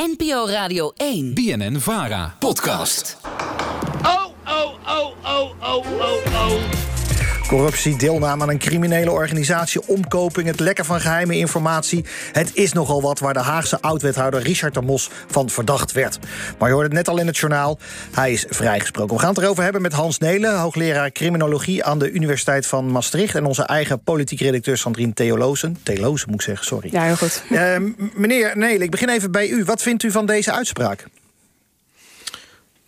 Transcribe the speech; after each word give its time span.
NPO 0.00 0.46
Radio 0.46 0.92
1. 0.96 1.34
BNN 1.34 1.76
Vara. 1.78 2.30
Podcast. 2.38 3.16
Oh, 4.04 4.32
oh, 4.46 4.78
oh, 4.86 5.14
oh, 5.24 5.54
oh, 5.60 5.82
oh, 5.84 6.22
oh. 6.26 6.87
Corruptie, 7.48 7.96
deelname 7.96 8.42
aan 8.42 8.50
een 8.50 8.58
criminele 8.58 9.10
organisatie, 9.10 9.86
omkoping, 9.86 10.46
het 10.46 10.60
lekken 10.60 10.84
van 10.84 11.00
geheime 11.00 11.36
informatie. 11.36 12.04
Het 12.32 12.50
is 12.54 12.72
nogal 12.72 13.02
wat 13.02 13.18
waar 13.18 13.32
de 13.32 13.40
Haagse 13.40 13.80
oud-wethouder 13.80 14.42
Richard 14.42 14.74
de 14.74 14.80
Mos 14.80 15.10
van 15.26 15.50
verdacht 15.50 15.92
werd. 15.92 16.18
Maar 16.58 16.68
je 16.68 16.74
hoorde 16.74 16.88
het 16.88 16.96
net 16.98 17.08
al 17.08 17.18
in 17.18 17.26
het 17.26 17.36
journaal, 17.36 17.78
hij 18.12 18.32
is 18.32 18.44
vrijgesproken. 18.48 19.16
We 19.16 19.20
gaan 19.20 19.34
het 19.34 19.42
erover 19.42 19.62
hebben 19.62 19.82
met 19.82 19.92
Hans 19.92 20.18
Nelen, 20.18 20.58
hoogleraar 20.58 21.12
criminologie 21.12 21.84
aan 21.84 21.98
de 21.98 22.10
Universiteit 22.10 22.66
van 22.66 22.90
Maastricht. 22.90 23.34
En 23.34 23.44
onze 23.44 23.62
eigen 23.62 24.02
politiek 24.02 24.40
redacteur 24.40 24.78
Sandrine 24.78 25.12
Theolozen. 25.12 25.76
Theolozen 25.82 26.30
moet 26.30 26.40
ik 26.40 26.46
zeggen, 26.46 26.66
sorry. 26.66 26.88
Ja, 26.92 27.02
heel 27.02 27.16
goed. 27.16 27.42
Uh, 27.50 27.76
meneer 28.14 28.52
Nelen, 28.56 28.82
ik 28.82 28.90
begin 28.90 29.08
even 29.08 29.30
bij 29.30 29.48
u. 29.48 29.64
Wat 29.64 29.82
vindt 29.82 30.02
u 30.02 30.10
van 30.10 30.26
deze 30.26 30.52
uitspraak? 30.52 31.06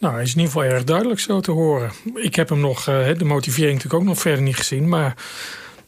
Nou, 0.00 0.14
hij 0.14 0.22
is 0.22 0.30
in 0.30 0.38
ieder 0.38 0.52
geval 0.52 0.68
erg 0.68 0.84
duidelijk 0.84 1.20
zo 1.20 1.40
te 1.40 1.50
horen. 1.50 1.90
Ik 2.14 2.34
heb 2.34 2.48
hem 2.48 2.60
nog, 2.60 2.88
uh, 2.88 3.08
de 3.18 3.24
motivering 3.24 3.74
natuurlijk 3.74 4.02
ook 4.02 4.08
nog 4.08 4.20
verder 4.20 4.42
niet 4.42 4.56
gezien. 4.56 4.88
Maar 4.88 5.14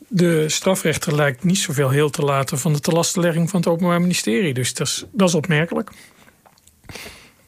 de 0.09 0.49
strafrechter 0.49 1.15
lijkt 1.15 1.45
niet 1.45 1.59
zoveel 1.59 1.91
heel 1.91 2.11
te 2.11 2.23
laten 2.23 2.59
van 2.59 2.73
de 2.73 2.81
telastenlegging 2.81 3.51
van 3.51 3.61
het 3.61 3.69
Openbaar 3.69 4.01
Ministerie. 4.01 4.55
Dus 4.55 4.75
dat 4.75 4.87
is, 4.87 5.05
dat 5.13 5.29
is 5.29 5.35
opmerkelijk. 5.35 5.91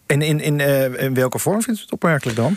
En 0.07 0.23
in, 0.23 0.41
in, 0.41 0.59
uh, 0.59 1.03
in 1.03 1.15
welke 1.15 1.39
vorm 1.39 1.63
vindt 1.63 1.81
u 1.81 1.83
het 1.83 1.93
opmerkelijk 1.93 2.37
dan? 2.37 2.57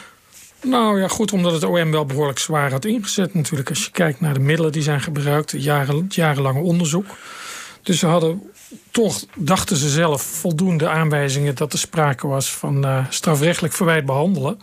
Nou 0.64 1.02
ja, 1.02 1.08
goed, 1.08 1.34
omdat 1.34 1.54
het 1.54 1.64
OM 1.64 1.92
wel 1.92 2.06
behoorlijk 2.06 2.40
zwaar 2.40 2.72
had 2.72 2.86
ingezet 2.86 3.34
natuurlijk. 3.34 3.70
Als 3.70 3.86
je 3.86 3.92
kijkt 3.92 4.22
naar 4.22 4.34
de 4.34 4.40
middelen 4.40 4.72
die 4.72 4.82
zijn 4.82 5.02
gebruikt, 5.02 5.52
jaren, 5.52 6.06
jarenlange 6.10 6.60
onderzoek. 6.60 7.06
Dus 7.88 8.00
ze 8.00 8.06
hadden 8.06 8.52
toch, 8.92 9.26
dachten 9.36 9.78
ze 9.78 9.90
zelf, 9.90 10.22
voldoende 10.22 10.90
aanwijzingen 10.90 11.56
dat 11.56 11.74
er 11.74 11.80
sprake 11.80 12.28
was 12.28 12.52
van 12.52 12.86
uh, 12.86 13.06
strafrechtelijk 13.10 13.74
verwijt 13.74 14.06
behandelen. 14.06 14.60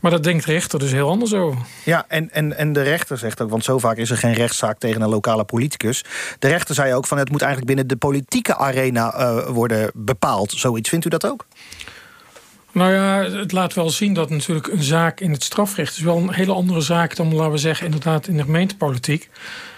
Maar 0.00 0.10
dat 0.10 0.22
denkt 0.22 0.46
de 0.46 0.52
rechter 0.52 0.78
dus 0.78 0.90
heel 0.90 1.08
anders 1.08 1.32
over. 1.32 1.60
Ja, 1.84 2.04
en, 2.08 2.30
en, 2.30 2.56
en 2.56 2.72
de 2.72 2.82
rechter 2.82 3.18
zegt 3.18 3.40
ook, 3.40 3.50
want 3.50 3.64
zo 3.64 3.78
vaak 3.78 3.96
is 3.96 4.10
er 4.10 4.16
geen 4.16 4.32
rechtszaak 4.32 4.78
tegen 4.78 5.02
een 5.02 5.08
lokale 5.08 5.44
politicus. 5.44 6.04
De 6.38 6.48
rechter 6.48 6.74
zei 6.74 6.94
ook 6.94 7.06
van 7.06 7.18
het 7.18 7.30
moet 7.30 7.42
eigenlijk 7.42 7.74
binnen 7.74 7.88
de 7.88 7.96
politieke 7.96 8.56
arena 8.56 9.14
uh, 9.18 9.46
worden 9.46 9.90
bepaald. 9.94 10.52
Zoiets, 10.52 10.88
vindt 10.88 11.04
u 11.04 11.08
dat 11.08 11.26
ook? 11.26 11.46
Nou 12.72 12.92
ja, 12.92 13.38
het 13.38 13.52
laat 13.52 13.74
wel 13.74 13.90
zien 13.90 14.14
dat 14.14 14.30
natuurlijk 14.30 14.66
een 14.66 14.82
zaak 14.82 15.20
in 15.20 15.32
het 15.32 15.42
strafrecht 15.42 15.96
is 15.96 16.02
wel 16.02 16.16
een 16.16 16.32
hele 16.32 16.52
andere 16.52 16.80
zaak 16.80 17.16
dan, 17.16 17.34
laten 17.34 17.52
we 17.52 17.58
zeggen, 17.58 17.84
inderdaad 17.84 18.28
in 18.28 18.36
de 18.36 18.42
gemeentepolitiek. 18.42 19.30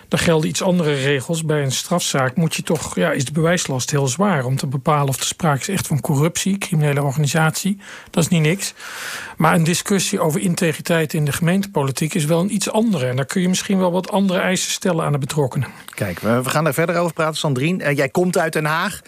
Daar 0.09 0.21
gelden 0.21 0.49
iets 0.49 0.63
andere 0.63 0.95
regels. 0.95 1.45
Bij 1.45 1.63
een 1.63 1.73
strafzaak 1.73 2.37
moet 2.37 2.55
je 2.55 2.63
toch, 2.63 2.95
ja, 2.95 3.13
is 3.13 3.25
de 3.25 3.33
bewijslast 3.33 3.91
heel 3.91 4.09
zwaar 4.09 4.45
om 4.45 4.57
te 4.57 4.67
bepalen 4.67 5.09
of 5.09 5.17
er 5.17 5.25
sprake 5.25 5.61
is 5.61 5.69
echt 5.69 5.87
van 5.87 6.01
corruptie, 6.01 6.59
criminele 6.59 7.03
organisatie. 7.03 7.79
Dat 8.11 8.23
is 8.23 8.29
niet 8.29 8.43
niks. 8.43 8.75
Maar 9.37 9.55
een 9.55 9.65
discussie 9.65 10.21
over 10.21 10.41
integriteit 10.41 11.15
in 11.15 11.25
de 11.25 11.33
gemeentepolitiek 11.33 12.15
is 12.15 12.25
wel 12.25 12.41
een 12.41 12.55
iets 12.55 12.71
andere. 12.71 13.07
En 13.07 13.17
daar 13.17 13.25
kun 13.25 13.41
je 13.41 13.49
misschien 13.49 13.79
wel 13.79 13.93
wat 13.93 14.11
andere 14.11 14.41
eisen 14.41 14.71
stellen 14.71 15.05
aan 15.05 15.13
de 15.13 15.19
betrokkenen. 15.19 15.69
Kijk, 15.95 16.21
we 16.21 16.41
gaan 16.45 16.67
er 16.67 16.75
verder 16.75 16.97
over 16.97 17.13
praten, 17.13 17.37
Sandrine. 17.37 17.85
Uh, 17.85 17.97
jij 17.97 18.09
komt 18.09 18.39
uit 18.39 18.53
Den 18.53 18.65
Haag. 18.65 19.01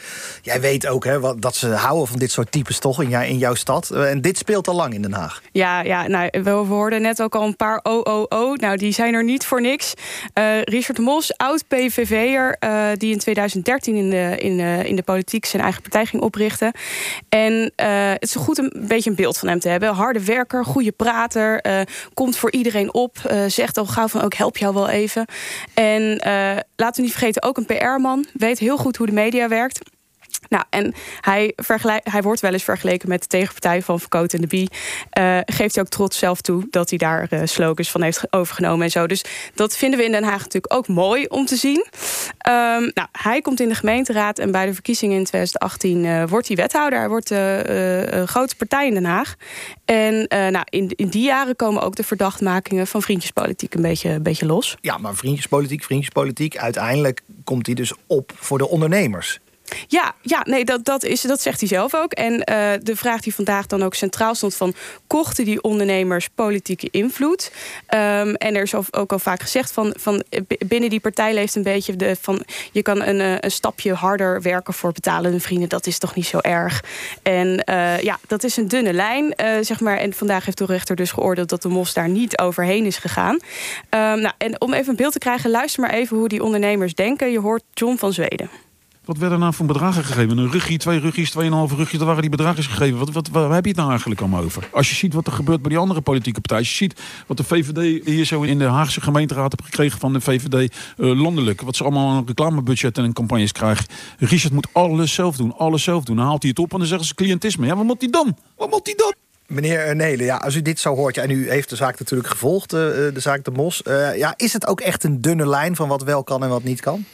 Jij 0.43 0.61
weet 0.61 0.87
ook 0.87 1.05
hè, 1.05 1.21
wat, 1.21 1.43
dat 1.43 1.56
ze 1.56 1.69
houden 1.69 2.06
van 2.06 2.19
dit 2.19 2.31
soort 2.31 2.53
types 2.53 2.78
toch 2.78 3.03
in, 3.03 3.09
jou, 3.09 3.25
in 3.25 3.39
jouw 3.39 3.55
stad. 3.55 3.91
Uh, 3.93 4.11
en 4.11 4.21
dit 4.21 4.39
speelt 4.39 4.69
al 4.69 4.75
lang 4.75 4.95
in 4.95 5.03
Den 5.03 5.12
Haag. 5.12 5.43
Ja, 5.53 5.83
ja 5.83 6.06
nou, 6.06 6.28
we 6.43 6.51
hoorden 6.51 7.03
net 7.03 7.23
ook 7.23 7.34
al 7.34 7.47
een 7.47 7.56
paar 7.56 7.81
OOO. 7.83 8.55
Nou, 8.55 8.77
die 8.77 8.93
zijn 8.93 9.15
er 9.15 9.25
niet 9.25 9.47
voor 9.47 9.61
niks. 9.61 9.95
Uh, 10.34 10.62
Richard 10.62 10.90
Mos, 10.99 11.37
oud 11.37 11.69
PVV'er, 11.69 12.57
die 12.99 13.13
in 13.13 13.19
2013 13.19 13.97
in 13.97 14.11
de, 14.11 14.35
in, 14.39 14.59
in 14.61 14.97
de 14.97 15.03
politiek 15.03 15.45
zijn 15.45 15.63
eigen 15.63 15.83
partij 15.83 16.07
ging 16.07 16.23
oprichten. 16.23 16.73
En 17.29 17.73
het 17.77 18.23
is 18.23 18.35
goed 18.35 18.59
een 18.59 18.73
beetje 18.89 19.11
een 19.11 19.17
beeld 19.17 19.39
van 19.39 19.49
hem 19.49 19.61
te 19.61 19.69
hebben. 19.69 19.95
Harde 19.95 20.25
werker, 20.25 20.65
goede 20.65 20.93
prater, 20.93 21.65
komt 22.15 22.37
voor 22.37 22.53
iedereen 22.53 22.95
op. 22.95 23.17
zegt 23.47 23.77
al 23.77 23.87
gauw 23.87 24.09
van, 24.09 24.21
ook 24.21 24.35
help 24.35 24.57
jou 24.57 24.75
wel 24.75 24.89
even. 24.89 25.27
En 25.75 26.17
laten 26.77 26.97
we 26.97 27.03
niet 27.03 27.12
vergeten, 27.12 27.43
ook 27.43 27.56
een 27.56 27.67
PR-man. 27.67 28.27
Weet 28.33 28.59
heel 28.59 28.77
goed 28.77 28.97
hoe 28.97 29.06
de 29.06 29.12
media 29.12 29.49
werkt. 29.49 29.81
Nou, 30.49 30.65
en 30.71 30.95
hij, 31.21 31.53
hij 32.03 32.23
wordt 32.23 32.41
wel 32.41 32.53
eens 32.53 32.62
vergeleken 32.62 33.09
met 33.09 33.21
de 33.21 33.27
tegenpartij 33.27 33.83
van 33.83 34.01
Verkoot 34.01 34.33
en 34.33 34.41
de 34.41 34.47
Bie. 34.47 34.69
Uh, 35.19 35.39
geeft 35.45 35.75
hij 35.75 35.84
ook 35.84 35.91
trots 35.91 36.19
zelf 36.19 36.41
toe 36.41 36.67
dat 36.71 36.89
hij 36.89 36.99
daar 36.99 37.27
uh, 37.31 37.41
slogans 37.45 37.91
van 37.91 38.03
heeft 38.03 38.33
overgenomen 38.33 38.84
en 38.84 38.91
zo. 38.91 39.06
Dus 39.06 39.25
dat 39.55 39.77
vinden 39.77 39.99
we 39.99 40.05
in 40.05 40.12
Den 40.12 40.23
Haag 40.23 40.39
natuurlijk 40.39 40.75
ook 40.75 40.89
mooi 40.89 41.27
om 41.27 41.47
te 41.47 41.56
zien. 41.56 41.87
Um, 42.49 42.91
nou, 42.95 43.09
hij 43.12 43.41
komt 43.41 43.61
in 43.61 43.69
de 43.69 43.75
gemeenteraad 43.75 44.39
en 44.39 44.50
bij 44.50 44.67
de 44.67 44.75
verkiezingen 44.75 45.17
in 45.17 45.25
2018 45.25 46.05
uh, 46.05 46.25
wordt 46.25 46.47
hij 46.47 46.56
wethouder. 46.56 46.99
Hij 46.99 47.09
wordt 47.09 47.31
een 47.31 48.29
grote 48.29 48.56
partij 48.56 48.87
in 48.87 48.95
Den 48.95 49.05
Haag. 49.05 49.34
En 49.84 50.27
nou, 50.29 50.65
in, 50.65 50.93
in 50.97 51.09
die 51.09 51.25
jaren 51.25 51.56
komen 51.56 51.83
ook 51.83 51.97
de 51.97 52.05
verdachtmakingen 52.05 52.87
van 52.87 53.03
vriendjespolitiek 53.03 53.75
een 53.75 53.83
beetje, 53.83 54.11
een 54.11 54.23
beetje 54.23 54.47
los. 54.47 54.77
Ja, 54.81 54.99
maar 54.99 55.15
vriendjespolitiek, 55.15 55.84
vriendjespolitiek. 55.84 56.56
Uiteindelijk 56.56 57.21
komt 57.45 57.67
hij 57.67 57.75
dus 57.75 57.93
op 58.06 58.33
voor 58.37 58.59
de 58.59 58.69
ondernemers. 58.69 59.41
Ja, 59.86 60.14
ja 60.22 60.42
nee, 60.44 60.64
dat, 60.64 60.84
dat, 60.84 61.04
is, 61.04 61.20
dat 61.20 61.41
zegt 61.41 61.60
hij 61.60 61.69
zelf 61.69 61.94
ook. 61.94 62.12
En 62.12 62.32
uh, 62.32 62.70
de 62.82 62.97
vraag 62.97 63.20
die 63.20 63.34
vandaag 63.34 63.66
dan 63.66 63.82
ook 63.82 63.94
centraal 63.94 64.34
stond: 64.34 64.54
van 64.54 64.75
kochten 65.06 65.44
die 65.44 65.62
ondernemers 65.62 66.28
politieke 66.34 66.88
invloed? 66.91 67.53
Um, 67.94 68.34
en 68.34 68.54
er 68.54 68.62
is 68.62 68.75
ook 68.75 69.12
al 69.12 69.19
vaak 69.19 69.42
gezegd 69.42 69.72
van, 69.72 69.94
van 69.98 70.22
binnen 70.66 70.91
die 70.91 71.00
partij 71.00 71.34
leeft 71.34 71.54
een 71.54 71.62
beetje 71.62 71.97
de 71.97 72.16
van 72.20 72.44
je 72.72 72.82
kan 72.82 73.03
een, 73.03 73.20
eh, 73.20 73.34
een 73.41 73.50
stapje 73.50 73.92
harder 73.92 74.42
werken 74.42 74.75
voor 74.75 74.92
betalende 74.92 75.41
vrienden. 75.41 75.69
Dat 75.69 75.87
is 75.87 75.98
toch 75.98 76.14
niet 76.14 76.26
zo 76.26 76.38
erg. 76.38 76.84
En 77.22 77.64
ja, 78.02 78.19
dat 78.26 78.44
is 78.44 78.56
een 78.56 78.69
dunne 78.69 78.92
lijn, 78.92 79.34
zeg 79.60 79.81
maar. 79.81 79.98
En 79.98 80.12
vandaag 80.12 80.44
heeft 80.44 80.58
de 80.58 80.64
rechter 80.64 80.97
dus 80.97 81.10
geoordeeld 81.12 81.48
dat 81.48 81.62
de 81.62 81.69
mos 81.69 81.94
daar 81.94 82.08
niet 82.08 82.38
overheen 82.38 82.84
is 82.84 82.97
gegaan. 82.97 83.34
Um, 83.34 83.41
nou, 84.20 84.32
en 84.38 84.60
om 84.60 84.72
even 84.72 84.91
een 84.91 84.97
beeld 84.97 85.12
te 85.12 85.19
krijgen, 85.19 85.50
luister 85.50 85.82
maar 85.82 85.91
even 85.91 86.16
hoe 86.16 86.28
die 86.28 86.42
ondernemers 86.42 86.94
denken. 86.94 87.31
Je 87.31 87.41
hoort 87.41 87.62
John 87.75 87.97
van 87.97 88.12
Zweden. 88.12 88.69
Wat 89.10 89.19
werden 89.19 89.38
nou 89.38 89.54
voor 89.54 89.66
bedragen 89.66 90.04
gegeven? 90.04 90.38
Een 90.38 90.50
ruggie, 90.50 90.78
twee 90.78 90.98
ruggies, 90.98 91.31
tweeënhalve 91.31 91.75
ruggies. 91.75 91.98
Dat 91.98 92.06
waren 92.06 92.21
die 92.21 92.31
bedragen 92.31 92.62
gegeven. 92.62 92.98
Wat, 92.98 93.10
wat, 93.10 93.28
waar 93.28 93.53
heb 93.53 93.62
je 93.62 93.69
het 93.69 93.78
nou 93.78 93.91
eigenlijk 93.91 94.21
allemaal 94.21 94.43
over? 94.43 94.69
Als 94.72 94.88
je 94.88 94.94
ziet 94.94 95.15
wat 95.15 95.26
er 95.26 95.32
gebeurt 95.32 95.60
bij 95.60 95.71
die 95.71 95.78
andere 95.78 96.00
politieke 96.00 96.41
partijen. 96.41 96.65
Je 96.65 96.75
ziet 96.75 97.00
wat 97.26 97.37
de 97.37 97.44
VVD 97.44 98.06
hier 98.06 98.25
zo 98.25 98.43
in 98.43 98.59
de 98.59 98.65
Haagse 98.65 99.00
gemeenteraad 99.00 99.54
heeft 99.56 99.65
gekregen 99.65 100.00
van 100.00 100.12
de 100.12 100.20
VVD 100.20 100.75
uh, 100.97 101.20
landelijk. 101.22 101.60
Wat 101.60 101.76
ze 101.76 101.82
allemaal 101.82 102.16
een 102.16 102.26
reclamebudget 102.26 102.99
en 102.99 103.12
campagnes 103.12 103.53
krijgen. 103.53 103.87
Richard 104.19 104.53
moet 104.53 104.69
alles 104.72 105.15
zelf 105.15 105.37
doen. 105.37 105.56
Alles 105.56 105.82
zelf 105.82 106.04
doen. 106.04 106.16
Dan 106.16 106.26
haalt 106.26 106.43
hij 106.43 106.50
het 106.50 106.59
op 106.59 106.72
en 106.72 106.78
dan 106.78 106.87
zeggen 106.87 107.06
ze 107.06 107.15
cliëntisme. 107.15 107.66
Ja, 107.66 107.76
wat 107.76 107.84
moet 107.84 108.00
hij 108.00 108.10
dan? 108.10 108.37
Wat 108.56 108.70
moet 108.70 108.87
hij 108.87 108.94
dan? 108.94 109.15
Meneer 109.47 109.97
Nelen, 109.97 110.25
ja, 110.25 110.37
als 110.37 110.54
u 110.54 110.62
dit 110.62 110.81
zo 110.81 110.94
hoort, 110.94 111.15
ja, 111.15 111.22
en 111.22 111.31
u 111.31 111.50
heeft 111.50 111.70
de 111.70 111.76
zaak 111.76 111.99
natuurlijk 111.99 112.31
gevolgd, 112.31 112.72
uh, 112.75 112.81
de 112.81 113.12
zaak 113.15 113.44
de 113.44 113.50
Mos. 113.50 113.82
Ja, 114.16 114.34
is 114.37 114.53
het 114.53 114.66
ook 114.66 114.81
echt 114.81 115.04
een 115.04 115.20
dunne 115.20 115.47
lijn 115.47 115.76
van 115.76 115.88
wat 115.88 116.03
wel 116.03 116.25
kan 116.25 116.43
en 116.43 116.49
wat 116.49 116.62
niet 116.62 116.81
kan? 116.81 117.04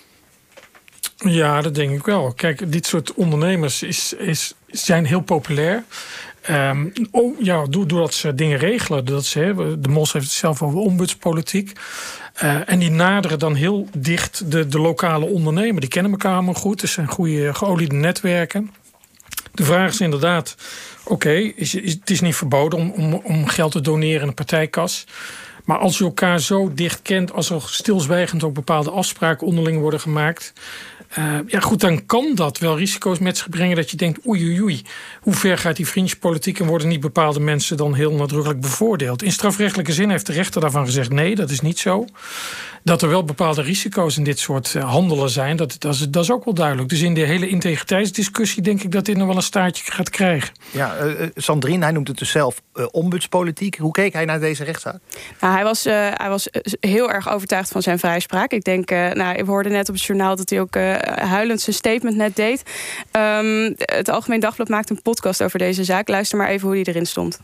Ja, 1.16 1.60
dat 1.60 1.74
denk 1.74 1.90
ik 1.90 2.04
wel. 2.04 2.32
Kijk, 2.32 2.72
dit 2.72 2.86
soort 2.86 3.14
ondernemers 3.14 3.82
is, 3.82 4.12
is, 4.12 4.54
zijn 4.66 5.04
heel 5.04 5.20
populair. 5.20 5.84
Um, 6.50 6.92
oh, 7.10 7.40
ja, 7.40 7.64
doordat 7.66 8.14
ze 8.14 8.34
dingen 8.34 8.58
regelen. 8.58 9.04
Dat 9.04 9.24
ze, 9.24 9.76
de 9.78 9.88
Mos 9.88 10.12
heeft 10.12 10.24
het 10.24 10.34
zelf 10.34 10.62
over 10.62 10.78
ombudspolitiek. 10.78 11.72
Uh, 12.42 12.70
en 12.70 12.78
die 12.78 12.90
naderen 12.90 13.38
dan 13.38 13.54
heel 13.54 13.88
dicht 13.96 14.50
de, 14.50 14.66
de 14.66 14.78
lokale 14.78 15.24
ondernemer. 15.24 15.80
Die 15.80 15.90
kennen 15.90 16.12
elkaar 16.12 16.34
allemaal 16.34 16.54
goed. 16.54 16.82
Er 16.82 16.88
zijn 16.88 17.06
goede 17.06 17.54
geoliede 17.54 17.94
netwerken. 17.94 18.70
De 19.54 19.64
vraag 19.64 19.90
is 19.90 20.00
inderdaad: 20.00 20.56
oké, 21.04 21.32
is, 21.32 21.74
is, 21.74 21.92
het 21.92 22.10
is 22.10 22.20
niet 22.20 22.36
verboden 22.36 22.78
om, 22.78 22.90
om, 22.90 23.14
om 23.14 23.46
geld 23.46 23.72
te 23.72 23.80
doneren 23.80 24.22
in 24.22 24.28
een 24.28 24.34
partijkas. 24.34 25.06
Maar 25.64 25.78
als 25.78 25.98
je 25.98 26.04
elkaar 26.04 26.40
zo 26.40 26.74
dicht 26.74 27.02
kent, 27.02 27.32
als 27.32 27.50
er 27.50 27.62
stilzwijgend 27.66 28.44
ook 28.44 28.54
bepaalde 28.54 28.90
afspraken 28.90 29.46
onderling 29.46 29.80
worden 29.80 30.00
gemaakt. 30.00 30.52
Uh, 31.18 31.38
ja, 31.46 31.60
goed, 31.60 31.80
dan 31.80 32.06
kan 32.06 32.34
dat 32.34 32.58
wel 32.58 32.78
risico's 32.78 33.18
met 33.18 33.36
zich 33.36 33.48
brengen 33.48 33.76
dat 33.76 33.90
je 33.90 33.96
denkt: 33.96 34.26
oei, 34.26 34.44
oei, 34.44 34.62
oei, 34.62 34.82
hoe 35.20 35.34
ver 35.34 35.58
gaat 35.58 35.76
die 35.76 35.86
vriendjespolitiek 35.86 36.60
en 36.60 36.66
worden 36.66 36.88
niet 36.88 37.00
bepaalde 37.00 37.40
mensen 37.40 37.76
dan 37.76 37.94
heel 37.94 38.12
nadrukkelijk 38.12 38.60
bevoordeeld? 38.60 39.22
In 39.22 39.32
strafrechtelijke 39.32 39.92
zin 39.92 40.10
heeft 40.10 40.26
de 40.26 40.32
rechter 40.32 40.60
daarvan 40.60 40.84
gezegd: 40.84 41.10
nee, 41.10 41.34
dat 41.34 41.50
is 41.50 41.60
niet 41.60 41.78
zo 41.78 42.06
dat 42.86 43.02
er 43.02 43.08
wel 43.08 43.24
bepaalde 43.24 43.62
risico's 43.62 44.16
in 44.16 44.24
dit 44.24 44.38
soort 44.38 44.74
eh, 44.74 44.90
handelen 44.90 45.30
zijn, 45.30 45.56
dat, 45.56 45.76
dat, 45.78 45.94
is, 45.94 46.08
dat 46.08 46.22
is 46.22 46.30
ook 46.30 46.44
wel 46.44 46.54
duidelijk. 46.54 46.88
Dus 46.88 47.00
in 47.00 47.14
de 47.14 47.20
hele 47.20 47.48
integriteitsdiscussie 47.48 48.62
denk 48.62 48.82
ik 48.82 48.92
dat 48.92 49.04
dit 49.04 49.16
nog 49.16 49.26
wel 49.26 49.36
een 49.36 49.42
staartje 49.42 49.92
gaat 49.92 50.10
krijgen. 50.10 50.54
Ja, 50.70 51.04
uh, 51.04 51.26
Sandrine, 51.34 51.84
hij 51.84 51.92
noemt 51.92 52.08
het 52.08 52.18
dus 52.18 52.30
zelf 52.30 52.62
uh, 52.74 52.86
ombudspolitiek. 52.90 53.76
Hoe 53.76 53.92
keek 53.92 54.12
hij 54.12 54.24
naar 54.24 54.40
deze 54.40 54.64
rechtszaak? 54.64 54.98
Nou, 55.40 55.54
hij, 55.54 55.64
was, 55.64 55.86
uh, 55.86 55.92
hij 56.12 56.28
was 56.28 56.48
heel 56.80 57.10
erg 57.10 57.30
overtuigd 57.30 57.70
van 57.70 57.82
zijn 57.82 57.98
vrijspraak. 57.98 58.52
Ik 58.52 58.64
denk, 58.64 58.90
nou, 58.90 59.36
we 59.36 59.50
hoorden 59.50 59.72
net 59.72 59.88
op 59.88 59.94
het 59.94 60.04
journaal 60.04 60.36
dat 60.36 60.50
hij 60.50 60.60
ook 60.60 60.74
huilend 61.20 61.60
zijn 61.60 61.76
statement 61.76 62.16
net 62.16 62.36
deed. 62.36 62.62
Um, 63.12 63.74
het 63.76 64.08
Algemeen 64.08 64.40
Dagblad 64.40 64.68
maakt 64.68 64.90
een 64.90 65.02
podcast 65.02 65.42
over 65.42 65.58
deze 65.58 65.84
zaak. 65.84 66.08
Luister 66.08 66.38
maar 66.38 66.48
even 66.48 66.66
hoe 66.66 66.76
die 66.76 66.88
erin 66.88 67.06
stond. 67.06 67.38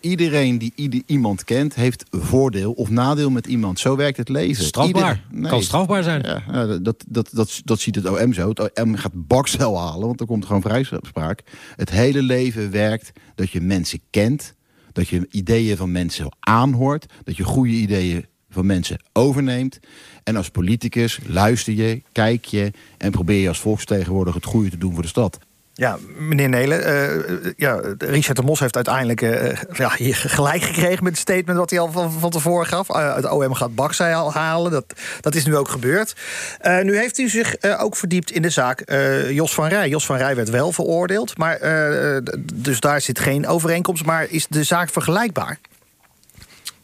Iedereen 0.00 0.58
die 0.58 0.72
ieder, 0.74 1.02
iemand 1.06 1.44
kent, 1.44 1.74
heeft 1.74 2.04
voordeel 2.10 2.72
of 2.72 2.90
nadeel 2.90 3.30
met 3.30 3.46
iemand. 3.46 3.78
Zo 3.78 3.96
werkt 3.96 4.16
het 4.16 4.28
leven. 4.28 4.64
Strafbaar. 4.64 5.22
Ieder- 5.34 5.50
Kan 5.50 5.62
strafbaar 5.62 6.02
zijn. 6.02 6.22
Ja, 6.22 6.42
ja, 6.52 6.66
dat, 6.78 7.04
dat, 7.08 7.28
dat, 7.32 7.60
dat 7.64 7.80
ziet 7.80 7.94
het 7.94 8.08
OM 8.08 8.32
zo. 8.32 8.48
Het 8.48 8.80
OM 8.80 8.96
gaat 8.96 9.12
bakcel 9.26 9.78
halen, 9.78 10.06
want 10.06 10.20
er 10.20 10.26
komt 10.26 10.44
gewoon 10.46 10.62
vrijspraak. 10.62 11.42
Het 11.76 11.90
hele 11.90 12.22
leven 12.22 12.70
werkt 12.70 13.12
dat 13.34 13.50
je 13.50 13.60
mensen 13.60 14.00
kent, 14.10 14.54
dat 14.92 15.08
je 15.08 15.26
ideeën 15.30 15.76
van 15.76 15.92
mensen 15.92 16.36
aanhoort, 16.40 17.06
dat 17.24 17.36
je 17.36 17.44
goede 17.44 17.72
ideeën 17.72 18.26
van 18.50 18.66
mensen 18.66 19.00
overneemt. 19.12 19.78
En 20.24 20.36
als 20.36 20.48
politicus 20.50 21.18
luister 21.26 21.72
je, 21.74 22.02
kijk 22.12 22.44
je 22.44 22.72
en 22.98 23.10
probeer 23.10 23.40
je 23.40 23.48
als 23.48 23.58
volksvertegenwoordiger 23.60 24.40
het 24.40 24.50
goede 24.50 24.70
te 24.70 24.78
doen 24.78 24.92
voor 24.92 25.02
de 25.02 25.08
stad. 25.08 25.38
Ja, 25.80 25.98
meneer 26.18 26.48
Nelen, 26.48 26.84
eh, 26.84 27.52
ja, 27.56 27.80
Richard 27.98 28.36
de 28.36 28.42
Mos 28.42 28.60
heeft 28.60 28.74
uiteindelijk 28.74 29.22
eh, 29.22 29.56
ja, 29.72 29.88
gelijk 30.12 30.62
gekregen 30.62 31.04
met 31.04 31.12
het 31.12 31.20
statement 31.20 31.58
wat 31.58 31.70
hij 31.70 31.78
al 31.78 31.92
van, 31.92 32.30
tevoren 32.30 32.66
gaf. 32.66 32.88
Eh, 32.88 33.14
het 33.14 33.30
OM 33.30 33.54
gaat 33.54 33.74
Bakzij 33.74 34.14
al 34.14 34.32
halen, 34.32 34.70
dat, 34.70 34.84
dat 35.20 35.34
is 35.34 35.44
nu 35.44 35.56
ook 35.56 35.68
gebeurd. 35.68 36.16
Eh, 36.58 36.80
nu 36.80 36.96
heeft 36.96 37.18
u 37.18 37.28
zich 37.28 37.54
eh, 37.54 37.82
ook 37.82 37.96
verdiept 37.96 38.30
in 38.30 38.42
de 38.42 38.50
zaak 38.50 38.80
eh, 38.80 39.30
Jos 39.30 39.54
van 39.54 39.68
Rij. 39.68 39.88
Jos 39.88 40.06
van 40.06 40.16
Rij 40.16 40.36
werd 40.36 40.50
wel 40.50 40.72
veroordeeld, 40.72 41.38
maar, 41.38 41.56
eh, 41.56 42.16
dus 42.54 42.80
daar 42.80 43.00
zit 43.00 43.18
geen 43.18 43.46
overeenkomst. 43.46 44.04
Maar 44.04 44.26
is 44.28 44.46
de 44.46 44.64
zaak 44.64 44.90
vergelijkbaar? 44.90 45.58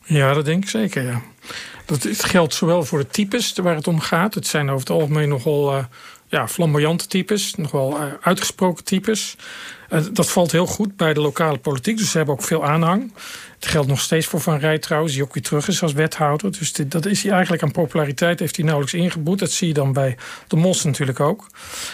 Ja, 0.04 0.32
dat 0.32 0.44
denk 0.44 0.62
ik 0.62 0.70
zeker, 0.70 1.02
ja. 1.02 1.22
Dat, 1.86 2.06
geldt 2.10 2.54
zowel 2.54 2.84
voor 2.84 2.98
de 2.98 3.06
types 3.06 3.52
waar 3.62 3.74
het 3.74 3.86
om 3.86 4.00
gaat. 4.00 4.34
Het 4.34 4.46
zijn 4.46 4.68
over 4.68 4.80
het 4.80 4.90
algemeen 4.90 5.28
nogal 5.28 5.76
eh, 5.76 5.84
ja, 6.32 6.46
flamboyante 6.46 7.08
types, 7.08 7.56
nogal 7.56 7.92
eh, 7.92 8.12
uitgesproken 8.28 8.84
types. 8.84 9.36
Eh, 9.88 10.00
dat 10.12 10.30
valt 10.30 10.52
heel 10.52 10.66
goed 10.66 10.96
bij 10.96 11.14
de 11.14 11.20
lokale 11.20 11.58
politiek, 11.58 11.96
dus 11.96 12.10
ze 12.10 12.16
hebben 12.16 12.34
ook 12.34 12.42
veel 12.42 12.64
aanhang. 12.64 13.12
Het 13.56 13.66
geldt 13.66 13.88
nog 13.88 14.00
steeds 14.00 14.26
voor 14.26 14.40
Van 14.40 14.58
Rij 14.58 14.78
trouwens, 14.78 15.12
die 15.12 15.22
ook 15.22 15.34
weer 15.34 15.42
terug 15.42 15.68
is 15.68 15.82
als 15.82 15.92
wethouder. 15.92 16.58
Dus 16.58 16.72
dat 16.72 17.06
is 17.06 17.22
hij 17.22 17.32
eigenlijk 17.32 17.62
aan 17.62 17.70
populariteit, 17.70 18.38
heeft 18.38 18.56
hij 18.56 18.64
nauwelijks 18.64 18.98
ingeboet. 18.98 19.38
Dat 19.38 19.50
zie 19.50 19.68
je 19.68 19.74
dan 19.74 19.92
bij 19.92 20.16
de 20.48 20.56
Mos 20.56 20.84
natuurlijk 20.84 21.20
ook. 21.20 21.46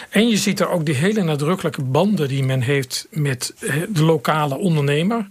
En 0.09 0.27
je 0.27 0.37
ziet 0.37 0.59
er 0.59 0.69
ook 0.69 0.85
die 0.85 0.95
hele 0.95 1.23
nadrukkelijke 1.23 1.83
banden 1.83 2.27
die 2.27 2.43
men 2.43 2.61
heeft 2.61 3.07
met 3.09 3.53
eh, 3.59 3.75
de 3.89 4.03
lokale 4.03 4.57
ondernemer. 4.57 5.27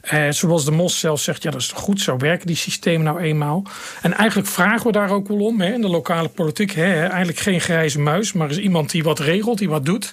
Eh, 0.00 0.30
zoals 0.30 0.64
de 0.64 0.70
Mos 0.70 0.98
zelf 0.98 1.20
zegt, 1.20 1.42
ja 1.42 1.50
dat 1.50 1.60
is 1.60 1.72
goed, 1.74 2.00
zo 2.00 2.16
werken 2.16 2.46
die 2.46 2.56
systemen 2.56 3.04
nou 3.04 3.20
eenmaal. 3.20 3.62
En 4.02 4.12
eigenlijk 4.12 4.48
vragen 4.48 4.86
we 4.86 4.92
daar 4.92 5.10
ook 5.10 5.28
wel 5.28 5.44
om, 5.44 5.60
hè, 5.60 5.72
in 5.72 5.80
de 5.80 5.88
lokale 5.88 6.28
politiek. 6.28 6.72
Hè, 6.72 7.00
eigenlijk 7.06 7.38
geen 7.38 7.60
grijze 7.60 8.00
muis, 8.00 8.32
maar 8.32 8.50
is 8.50 8.58
iemand 8.58 8.90
die 8.90 9.02
wat 9.02 9.18
regelt, 9.18 9.58
die 9.58 9.68
wat 9.68 9.84
doet. 9.84 10.12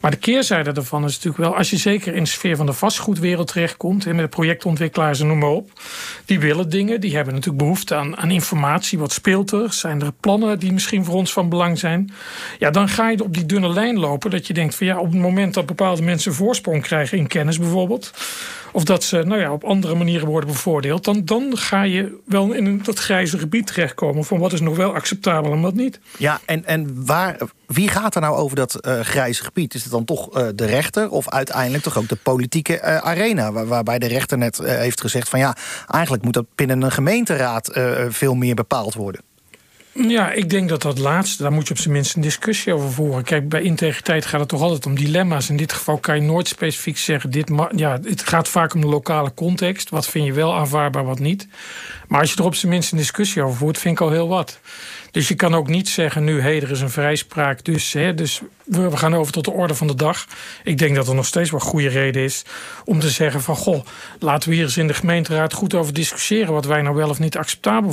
Maar 0.00 0.10
de 0.10 0.16
keerzijde 0.16 0.72
daarvan 0.72 1.04
is 1.04 1.12
natuurlijk 1.12 1.29
wel, 1.36 1.56
als 1.56 1.70
je 1.70 1.76
zeker 1.76 2.14
in 2.14 2.22
de 2.22 2.28
sfeer 2.28 2.56
van 2.56 2.66
de 2.66 2.72
vastgoedwereld 2.72 3.48
terechtkomt, 3.48 4.06
en 4.06 4.16
met 4.16 4.30
projectontwikkelaars 4.30 5.20
en 5.20 5.26
noem 5.26 5.38
maar 5.38 5.48
op, 5.48 5.70
die 6.24 6.40
willen 6.40 6.68
dingen, 6.70 7.00
die 7.00 7.14
hebben 7.14 7.34
natuurlijk 7.34 7.62
behoefte 7.62 7.94
aan, 7.94 8.16
aan 8.16 8.30
informatie. 8.30 8.98
Wat 8.98 9.12
speelt 9.12 9.52
er? 9.52 9.72
Zijn 9.72 10.00
er 10.00 10.12
plannen 10.20 10.58
die 10.58 10.72
misschien 10.72 11.04
voor 11.04 11.14
ons 11.14 11.32
van 11.32 11.48
belang 11.48 11.78
zijn? 11.78 12.12
Ja, 12.58 12.70
dan 12.70 12.88
ga 12.88 13.10
je 13.10 13.24
op 13.24 13.34
die 13.34 13.46
dunne 13.46 13.68
lijn 13.68 13.98
lopen 13.98 14.30
dat 14.30 14.46
je 14.46 14.52
denkt 14.52 14.74
van 14.74 14.86
ja, 14.86 14.98
op 14.98 15.12
het 15.12 15.20
moment 15.20 15.54
dat 15.54 15.66
bepaalde 15.66 16.02
mensen 16.02 16.34
voorsprong 16.34 16.82
krijgen 16.82 17.18
in 17.18 17.26
kennis 17.26 17.58
bijvoorbeeld, 17.58 18.12
of 18.72 18.84
dat 18.84 19.04
ze 19.04 19.22
nou 19.22 19.40
ja, 19.40 19.52
op 19.52 19.64
andere 19.64 19.94
manieren 19.94 20.28
worden 20.28 20.50
bevoordeeld, 20.50 21.04
dan, 21.04 21.24
dan 21.24 21.56
ga 21.56 21.82
je 21.82 22.18
wel 22.24 22.52
in 22.52 22.80
dat 22.82 22.98
grijze 22.98 23.38
gebied 23.38 23.66
terechtkomen 23.66 24.24
van 24.24 24.38
wat 24.38 24.52
is 24.52 24.60
nog 24.60 24.76
wel 24.76 24.94
acceptabel 24.94 25.52
en 25.52 25.60
wat 25.60 25.74
niet. 25.74 26.00
Ja, 26.16 26.40
en, 26.44 26.64
en 26.64 27.06
waar, 27.06 27.38
wie 27.66 27.88
gaat 27.88 28.14
er 28.14 28.20
nou 28.20 28.36
over 28.36 28.56
dat 28.56 28.74
eh, 28.74 29.00
grijze 29.00 29.44
gebied? 29.44 29.74
Is 29.74 29.82
het 29.82 29.92
dan 29.92 30.04
toch 30.04 30.32
eh, 30.32 30.46
de 30.54 30.66
rechter 30.66 31.10
of 31.10 31.28
uiteindelijk 31.28 31.82
toch 31.82 31.98
ook 31.98 32.08
de 32.08 32.16
politieke 32.22 32.78
eh, 32.78 32.96
arena? 32.96 33.52
Waar- 33.52 33.66
waarbij 33.66 33.98
de 33.98 34.08
rechter 34.08 34.38
net 34.38 34.58
heeft 34.62 35.00
gezegd 35.00 35.28
van 35.28 35.38
ja, 35.38 35.56
eigenlijk 35.86 36.24
moet 36.24 36.34
dat 36.34 36.46
binnen 36.54 36.82
een 36.82 36.92
gemeenteraad 36.92 37.70
veel 38.08 38.34
meer 38.34 38.54
bepaald 38.54 38.94
worden. 38.94 39.20
Ja, 39.92 40.32
ik 40.32 40.50
denk 40.50 40.68
dat 40.68 40.82
dat 40.82 40.98
laatste, 40.98 41.42
daar 41.42 41.52
moet 41.52 41.68
je 41.68 41.74
op 41.74 41.80
zijn 41.80 41.92
minst 41.92 42.14
een 42.14 42.22
discussie 42.22 42.72
over 42.72 42.92
voeren. 42.92 43.24
Kijk, 43.24 43.48
bij 43.48 43.62
integriteit 43.62 44.24
gaat 44.26 44.40
het 44.40 44.48
toch 44.48 44.60
altijd 44.60 44.86
om 44.86 44.94
dilemma's. 44.94 45.48
In 45.48 45.56
dit 45.56 45.72
geval 45.72 45.98
kan 45.98 46.14
je 46.14 46.22
nooit 46.22 46.48
specifiek 46.48 46.98
zeggen, 46.98 47.30
dit 47.30 47.50
ja, 47.76 47.98
het 48.02 48.22
gaat 48.22 48.48
vaak 48.48 48.74
om 48.74 48.80
de 48.80 48.86
lokale 48.86 49.34
context. 49.34 49.90
Wat 49.90 50.06
vind 50.06 50.26
je 50.26 50.32
wel 50.32 50.54
aanvaardbaar, 50.54 51.04
wat 51.04 51.18
niet. 51.18 51.48
Maar 52.08 52.20
als 52.20 52.30
je 52.32 52.36
er 52.36 52.44
op 52.44 52.54
zijn 52.54 52.72
minst 52.72 52.92
een 52.92 52.98
discussie 52.98 53.42
over 53.42 53.56
voert, 53.56 53.78
vind 53.78 53.94
ik 53.94 54.00
al 54.00 54.10
heel 54.10 54.28
wat. 54.28 54.60
Dus 55.10 55.28
je 55.28 55.34
kan 55.34 55.54
ook 55.54 55.68
niet 55.68 55.88
zeggen 55.88 56.24
nu, 56.24 56.40
hé, 56.40 56.50
er 56.50 56.70
is 56.70 56.80
een 56.80 56.90
vrijspraak, 56.90 57.64
dus, 57.64 57.92
hè, 57.92 58.14
dus 58.14 58.40
we, 58.64 58.96
gaan 58.96 59.14
over 59.14 59.32
tot 59.32 59.44
de 59.44 59.50
orde 59.50 59.74
van 59.74 59.86
de 59.86 59.94
dag. 59.94 60.26
Ik 60.64 60.78
denk 60.78 60.94
dat 60.94 61.08
er 61.08 61.14
nog 61.14 61.26
steeds 61.26 61.50
wel 61.50 61.60
goede 61.60 61.88
reden 61.88 62.22
is 62.22 62.44
om 62.84 63.00
te 63.00 63.08
zeggen 63.08 63.42
van, 63.42 63.56
goh, 63.56 63.84
laten 64.18 64.48
we 64.48 64.54
hier 64.54 64.64
eens 64.64 64.76
in 64.76 64.86
de 64.86 64.94
gemeenteraad 64.94 65.52
goed 65.52 65.74
over 65.74 65.92
discussiëren 65.92 66.52
wat 66.52 66.64
wij 66.64 66.82
nou 66.82 66.96
wel 66.96 67.08
of 67.08 67.18
niet 67.18 67.36
acceptabel 67.36 67.92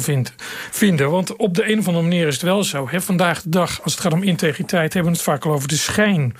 vinden. 0.72 1.10
Want 1.10 1.36
op 1.36 1.54
de 1.54 1.72
een 1.72 1.80
of 1.80 1.88
andere 1.88 2.06
manier 2.06 2.28
is 2.28 2.34
het 2.34 2.44
wel 2.44 2.64
zo. 2.64 2.88
Hè, 2.90 3.02
vandaag 3.02 3.42
de 3.42 3.50
dag, 3.50 3.82
als 3.84 3.94
het 3.94 4.02
gaat 4.02 4.14
om 4.14 4.24
integriteit, 4.24 4.94
hebben 4.94 5.12
we 5.12 5.18
het 5.18 5.28
vaak 5.28 5.46
al 5.46 5.52
over 5.52 5.68
de 5.68 5.78
schijn. 5.78 6.36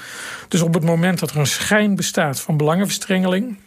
Dus 0.48 0.62
op 0.62 0.74
het 0.74 0.84
moment 0.84 1.20
dat 1.20 1.30
er 1.30 1.38
een 1.38 1.48
schijn 1.48 1.96
bestaat 1.96 2.40
van 2.40 2.58
belangenverstrengeling, 2.58 3.58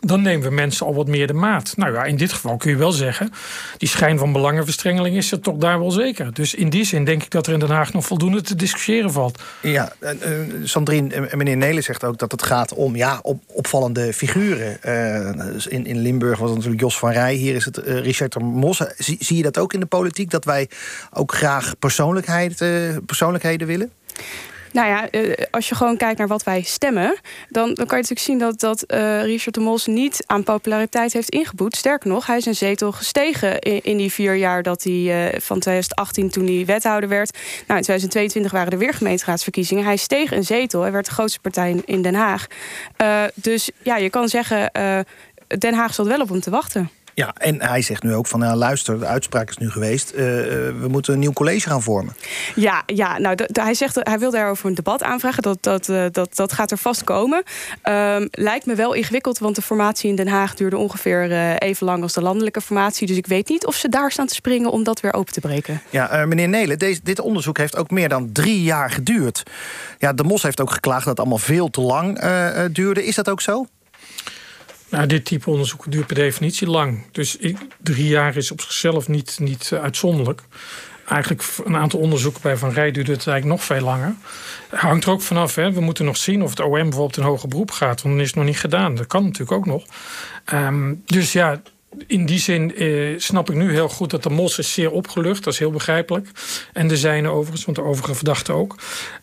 dan 0.00 0.22
nemen 0.22 0.48
we 0.48 0.54
mensen 0.54 0.86
al 0.86 0.94
wat 0.94 1.08
meer 1.08 1.26
de 1.26 1.32
maat. 1.32 1.72
Nou 1.76 1.92
ja, 1.92 2.04
in 2.04 2.16
dit 2.16 2.32
geval 2.32 2.56
kun 2.56 2.70
je 2.70 2.76
wel 2.76 2.92
zeggen... 2.92 3.32
die 3.76 3.88
schijn 3.88 4.18
van 4.18 4.32
belangenverstrengeling 4.32 5.16
is 5.16 5.32
er 5.32 5.40
toch 5.40 5.56
daar 5.56 5.78
wel 5.78 5.90
zeker. 5.90 6.34
Dus 6.34 6.54
in 6.54 6.70
die 6.70 6.84
zin 6.84 7.04
denk 7.04 7.22
ik 7.22 7.30
dat 7.30 7.46
er 7.46 7.52
in 7.52 7.58
Den 7.58 7.70
Haag 7.70 7.92
nog 7.92 8.06
voldoende 8.06 8.40
te 8.40 8.54
discussiëren 8.54 9.12
valt. 9.12 9.42
Ja, 9.62 9.92
uh, 10.00 10.10
Sandrine 10.62 11.14
en 11.14 11.38
meneer 11.38 11.56
Nelen 11.56 11.82
zegt 11.82 12.04
ook 12.04 12.18
dat 12.18 12.32
het 12.32 12.42
gaat 12.42 12.74
om 12.74 12.96
ja, 12.96 13.18
op, 13.22 13.42
opvallende 13.46 14.12
figuren. 14.12 14.78
Uh, 14.84 15.54
in, 15.68 15.86
in 15.86 15.98
Limburg 15.98 16.38
was 16.38 16.50
natuurlijk 16.50 16.80
Jos 16.80 16.98
van 16.98 17.10
Rij, 17.10 17.34
hier 17.34 17.54
is 17.54 17.64
het 17.64 17.76
Richard 17.76 18.32
de 18.32 18.40
Mos. 18.40 18.82
Zie, 18.96 19.16
zie, 19.20 19.36
je 19.36 19.42
dat 19.42 19.58
ook 19.58 19.72
in 19.72 19.80
de 19.80 19.86
politiek, 19.86 20.30
dat 20.30 20.44
wij 20.44 20.68
ook 21.12 21.34
graag 21.34 21.78
persoonlijkheid, 21.78 22.56
persoonlijkheden 23.06 23.66
willen? 23.66 23.92
Nou 24.72 24.88
ja, 24.88 25.08
als 25.50 25.68
je 25.68 25.74
gewoon 25.74 25.96
kijkt 25.96 26.18
naar 26.18 26.28
wat 26.28 26.42
wij 26.42 26.62
stemmen, 26.62 27.16
dan, 27.48 27.74
dan 27.74 27.86
kan 27.86 27.98
je 27.98 28.08
natuurlijk 28.08 28.20
zien 28.20 28.38
dat, 28.38 28.60
dat 28.60 28.84
uh, 28.94 29.22
Richard 29.22 29.54
de 29.54 29.60
Mos 29.60 29.86
niet 29.86 30.22
aan 30.26 30.42
populariteit 30.42 31.12
heeft 31.12 31.28
ingeboet. 31.28 31.76
Sterker 31.76 32.08
nog, 32.10 32.26
hij 32.26 32.36
is 32.36 32.46
een 32.46 32.54
zetel 32.54 32.92
gestegen 32.92 33.58
in, 33.58 33.96
die 33.96 34.12
vier 34.12 34.34
jaar 34.34 34.62
dat 34.62 34.82
hij 34.82 34.92
uh, 34.92 35.40
van 35.40 35.58
2018 35.58 36.30
toen 36.30 36.46
hij 36.46 36.64
wethouder 36.66 37.08
werd. 37.08 37.30
Nou, 37.66 37.78
in 37.78 37.84
2022 37.84 38.52
waren 38.52 38.72
er 38.72 38.78
weer 38.78 38.94
gemeenteraadsverkiezingen. 38.94 39.84
Hij 39.84 39.96
steeg 39.96 40.32
een 40.32 40.44
zetel. 40.44 40.82
Hij 40.82 40.92
werd 40.92 41.06
de 41.06 41.12
grootste 41.12 41.40
partij 41.40 41.82
in, 41.84 42.02
Den 42.02 42.14
Haag. 42.14 42.46
Dus 43.34 43.70
ja, 43.82 43.96
je 43.96 44.10
kan 44.10 44.28
zeggen, 44.28 44.70
Den 45.58 45.74
Haag 45.74 45.94
zat 45.94 46.06
wel 46.06 46.20
op 46.20 46.28
hem 46.28 46.40
te 46.40 46.50
wachten. 46.50 46.90
Ja, 47.20 47.34
en 47.36 47.62
hij 47.62 47.82
zegt 47.82 48.02
nu 48.02 48.14
ook 48.14 48.26
van, 48.26 48.40
nou, 48.40 48.56
luister, 48.56 48.98
de 48.98 49.06
uitspraak 49.06 49.48
is 49.48 49.56
nu 49.56 49.70
geweest. 49.70 50.12
Uh, 50.12 50.18
we 50.18 50.86
moeten 50.88 51.12
een 51.12 51.18
nieuw 51.18 51.32
college 51.32 51.68
gaan 51.68 51.82
vormen. 51.82 52.16
Ja, 52.54 52.82
ja 52.86 53.18
nou, 53.18 53.36
hij 53.52 53.74
zegt, 53.74 53.98
hij 54.00 54.18
wil 54.18 54.30
daarover 54.30 54.66
een 54.66 54.74
debat 54.74 55.02
aanvragen. 55.02 55.42
Dat, 55.42 55.62
dat, 55.62 55.88
uh, 55.88 56.04
dat, 56.12 56.36
dat 56.36 56.52
gaat 56.52 56.70
er 56.70 56.78
vast 56.78 57.04
komen. 57.04 57.42
Um, 57.84 58.28
lijkt 58.30 58.66
me 58.66 58.74
wel 58.74 58.92
ingewikkeld, 58.92 59.38
want 59.38 59.54
de 59.54 59.62
formatie 59.62 60.10
in 60.10 60.16
Den 60.16 60.28
Haag 60.28 60.54
duurde 60.54 60.76
ongeveer 60.76 61.30
uh, 61.30 61.54
even 61.58 61.86
lang 61.86 62.02
als 62.02 62.12
de 62.12 62.22
landelijke 62.22 62.60
formatie. 62.60 63.06
Dus 63.06 63.16
ik 63.16 63.26
weet 63.26 63.48
niet 63.48 63.66
of 63.66 63.74
ze 63.74 63.88
daar 63.88 64.12
staan 64.12 64.26
te 64.26 64.34
springen 64.34 64.70
om 64.70 64.84
dat 64.84 65.00
weer 65.00 65.14
open 65.14 65.32
te 65.32 65.40
breken. 65.40 65.82
Ja, 65.90 66.24
meneer 66.26 66.48
Nelen, 66.48 66.78
deze, 66.78 67.00
dit 67.02 67.20
onderzoek 67.20 67.58
heeft 67.58 67.76
ook 67.76 67.90
meer 67.90 68.08
dan 68.08 68.32
drie 68.32 68.62
jaar 68.62 68.90
geduurd. 68.90 69.42
Ja, 69.98 70.12
de 70.12 70.24
Mos 70.24 70.42
heeft 70.42 70.60
ook 70.60 70.70
geklaagd 70.70 71.04
dat 71.04 71.10
het 71.10 71.18
allemaal 71.18 71.38
veel 71.38 71.70
te 71.70 71.80
lang 71.80 72.20
duurde. 72.72 73.06
Is 73.06 73.14
dat 73.14 73.28
ook 73.28 73.40
zo? 73.40 73.66
Nou, 74.90 75.06
dit 75.06 75.24
type 75.24 75.50
onderzoek 75.50 75.84
duurt 75.88 76.06
per 76.06 76.16
definitie 76.16 76.66
lang. 76.66 77.04
Dus 77.12 77.38
drie 77.82 78.08
jaar 78.08 78.36
is 78.36 78.50
op 78.50 78.60
zichzelf 78.60 79.08
niet, 79.08 79.36
niet 79.40 79.70
uh, 79.72 79.82
uitzonderlijk. 79.82 80.42
Eigenlijk 81.06 81.44
een 81.64 81.76
aantal 81.76 82.00
onderzoeken 82.00 82.42
bij 82.42 82.56
Van 82.56 82.70
Rij 82.70 82.90
duurde 82.90 83.12
het 83.12 83.26
eigenlijk 83.26 83.58
nog 83.58 83.66
veel 83.66 83.84
langer. 83.84 84.14
Hangt 84.70 85.04
er 85.04 85.10
ook 85.10 85.22
vanaf. 85.22 85.54
Hè. 85.54 85.72
We 85.72 85.80
moeten 85.80 86.04
nog 86.04 86.16
zien 86.16 86.42
of 86.42 86.50
het 86.50 86.60
OM 86.60 86.70
bijvoorbeeld 86.70 87.16
een 87.16 87.22
hoger 87.22 87.48
beroep 87.48 87.70
gaat. 87.70 88.02
Want 88.02 88.14
dan 88.14 88.20
is 88.20 88.26
het 88.26 88.36
nog 88.36 88.44
niet 88.44 88.58
gedaan. 88.58 88.94
Dat 88.94 89.06
kan 89.06 89.22
natuurlijk 89.22 89.52
ook 89.52 89.66
nog. 89.66 89.84
Um, 90.52 91.02
dus 91.06 91.32
ja, 91.32 91.62
in 92.06 92.26
die 92.26 92.38
zin 92.38 92.76
eh, 92.76 93.18
snap 93.18 93.50
ik 93.50 93.56
nu 93.56 93.72
heel 93.72 93.88
goed 93.88 94.10
dat 94.10 94.22
de 94.22 94.30
Mos 94.30 94.58
is 94.58 94.72
zeer 94.72 94.90
opgelucht. 94.90 95.44
Dat 95.44 95.52
is 95.52 95.58
heel 95.58 95.70
begrijpelijk. 95.70 96.28
En 96.72 96.88
de 96.88 96.96
zijne 96.96 97.28
overigens, 97.28 97.64
want 97.64 97.76
de 97.76 97.82
overige 97.82 98.14
verdachten 98.14 98.54
ook. 98.54 98.74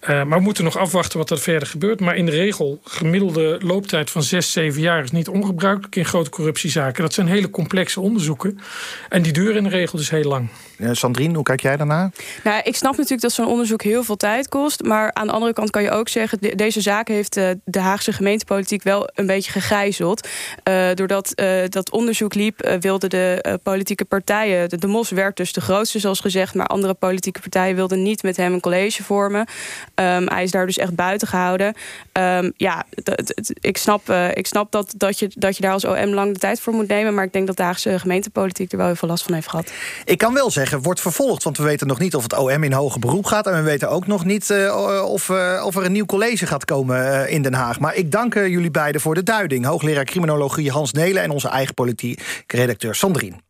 Uh, 0.01 0.07
maar 0.07 0.37
we 0.37 0.43
moeten 0.43 0.63
nog 0.63 0.77
afwachten 0.77 1.17
wat 1.17 1.29
er 1.29 1.39
verder 1.39 1.67
gebeurt. 1.67 1.99
Maar 1.99 2.15
in 2.15 2.25
de 2.25 2.31
regel, 2.31 2.79
gemiddelde 2.83 3.57
looptijd 3.61 4.09
van 4.09 4.23
6, 4.23 4.51
7 4.51 4.81
jaar 4.81 5.03
is 5.03 5.11
niet 5.11 5.27
ongebruikelijk 5.27 5.95
in 5.95 6.05
grote 6.05 6.29
corruptiezaken. 6.29 7.03
Dat 7.03 7.13
zijn 7.13 7.27
hele 7.27 7.49
complexe 7.49 7.99
onderzoeken. 7.99 8.59
En 9.09 9.21
die 9.21 9.33
duren 9.33 9.55
in 9.55 9.63
de 9.63 9.69
regel 9.69 9.97
dus 9.97 10.09
heel 10.09 10.23
lang. 10.23 10.49
Uh, 10.77 10.89
Sandrine, 10.91 11.33
hoe 11.33 11.43
kijk 11.43 11.61
jij 11.61 11.77
daarnaar? 11.77 12.11
Nou, 12.43 12.61
ik 12.63 12.75
snap 12.75 12.91
natuurlijk 12.91 13.21
dat 13.21 13.31
zo'n 13.31 13.47
onderzoek 13.47 13.81
heel 13.83 14.03
veel 14.03 14.15
tijd 14.15 14.49
kost. 14.49 14.83
Maar 14.83 15.13
aan 15.13 15.27
de 15.27 15.33
andere 15.33 15.53
kant 15.53 15.69
kan 15.69 15.83
je 15.83 15.91
ook 15.91 16.09
zeggen... 16.09 16.39
deze 16.57 16.81
zaak 16.81 17.07
heeft 17.07 17.37
uh, 17.37 17.49
de 17.63 17.79
Haagse 17.79 18.11
gemeentepolitiek 18.11 18.83
wel 18.83 19.09
een 19.13 19.25
beetje 19.25 19.51
gegijzeld. 19.51 20.27
Uh, 20.69 20.93
doordat 20.93 21.41
dat 21.69 21.91
onderzoek 21.91 22.33
liep, 22.33 22.77
wilden 22.79 23.09
de 23.09 23.59
politieke 23.63 24.05
partijen... 24.05 24.69
De, 24.69 24.77
de, 24.77 24.87
MOS 24.87 25.09
werd 25.09 25.37
dus 25.37 25.53
de 25.53 25.61
grootste, 25.61 25.99
zoals 25.99 26.19
gezegd... 26.19 26.53
maar 26.53 26.67
andere 26.67 26.93
politieke 26.93 27.39
partijen 27.39 27.75
wilden 27.75 28.03
niet 28.03 28.23
met 28.23 28.37
hem 28.37 28.53
een 28.53 28.59
college 28.59 29.03
vormen. 29.03 29.39
Um, 29.39 30.27
hij 30.27 30.43
is 30.43 30.51
daar 30.51 30.65
dus 30.65 30.77
echt 30.77 30.95
buiten 30.95 31.27
gehouden. 31.27 31.73
Um, 32.13 32.53
ja, 32.57 32.85
ik 33.61 33.77
snap, 33.77 34.09
ik 34.33 34.47
snap 34.47 34.71
dat, 34.71 34.93
dat, 34.97 35.19
je, 35.19 35.31
dat 35.35 35.55
je 35.55 35.61
daar 35.61 35.73
als 35.73 35.85
OM 35.85 36.13
lang 36.13 36.33
de 36.33 36.39
tijd 36.39 36.59
voor 36.59 36.73
moet 36.73 36.87
nemen... 36.87 37.13
maar 37.13 37.23
ik 37.23 37.33
denk 37.33 37.47
dat 37.47 37.57
de 37.57 37.63
Haagse 37.63 37.99
gemeentepolitiek 37.99 38.71
er 38.71 38.77
wel 38.77 38.85
heel 38.87 38.95
veel 38.95 39.07
last 39.07 39.23
van 39.23 39.33
heeft 39.33 39.49
gehad. 39.49 39.71
Ik 40.05 40.17
kan 40.17 40.33
wel 40.33 40.51
wordt 40.81 41.01
vervolgd. 41.01 41.43
Want 41.43 41.57
we 41.57 41.63
weten 41.63 41.87
nog 41.87 41.99
niet 41.99 42.15
of 42.15 42.23
het 42.23 42.37
OM 42.37 42.63
in 42.63 42.73
hoger 42.73 42.99
beroep 42.99 43.25
gaat. 43.25 43.47
En 43.47 43.53
we 43.53 43.61
weten 43.61 43.89
ook 43.89 44.07
nog 44.07 44.25
niet 44.25 44.49
uh, 44.49 45.03
of, 45.07 45.29
uh, 45.29 45.63
of 45.65 45.75
er 45.75 45.85
een 45.85 45.91
nieuw 45.91 46.05
college 46.05 46.47
gaat 46.47 46.65
komen 46.65 47.29
in 47.29 47.41
Den 47.41 47.53
Haag. 47.53 47.79
Maar 47.79 47.95
ik 47.95 48.11
dank 48.11 48.33
jullie 48.33 48.71
beiden 48.71 49.01
voor 49.01 49.15
de 49.15 49.23
duiding. 49.23 49.65
Hoogleraar 49.65 50.05
criminologie 50.05 50.71
Hans 50.71 50.91
Nelen 50.91 51.23
en 51.23 51.29
onze 51.29 51.47
eigen 51.47 51.73
politiek 51.73 52.43
redacteur 52.47 52.95
Sandrine. 52.95 53.46